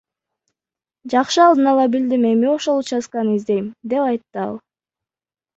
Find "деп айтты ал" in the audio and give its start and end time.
3.93-4.61